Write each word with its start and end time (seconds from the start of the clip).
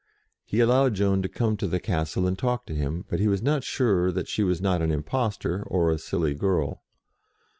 He 0.43 0.61
allowed 0.61 0.95
Joan 0.95 1.21
to 1.21 1.29
come 1.29 1.57
to 1.57 1.67
the 1.67 1.79
castle 1.79 2.25
and 2.25 2.35
talk 2.35 2.65
to 2.65 2.73
him, 2.73 3.05
but 3.07 3.19
he 3.19 3.27
was 3.27 3.43
not 3.43 3.63
sure 3.63 4.11
that 4.11 4.27
she 4.27 4.41
was 4.41 4.59
not 4.59 4.81
an 4.81 4.89
impostor, 4.89 5.61
or 5.67 5.91
a 5.91 5.99
silly 5.99 6.33
girl. 6.33 6.81